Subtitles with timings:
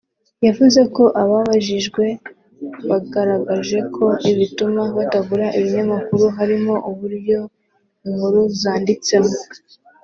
[0.45, 2.03] yavuze ko ababajijwe
[2.89, 7.39] bagaragaje ko ibituma batagura ibinyamakuru harimo uburyo
[8.07, 9.33] inkuru zanditsemo